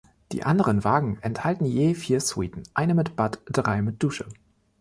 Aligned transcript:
Die 0.31 0.43
anderen 0.43 0.83
Wagen 0.83 1.19
enthalten 1.21 1.65
je 1.67 1.93
vier 1.93 2.21
Suiten; 2.21 2.63
eine 2.73 2.95
mit 2.95 3.15
Bad, 3.15 3.39
drei 3.45 3.83
mit 3.83 4.01
Dusche. 4.01 4.25